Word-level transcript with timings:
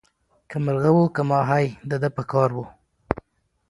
که 0.49 0.55
مرغه 0.65 0.91
وو 0.95 1.05
که 1.15 1.21
ماهی 1.29 1.67
د 1.89 1.91
ده 2.01 2.09
په 2.15 2.23
کار 2.31 2.49
وو 2.55 2.65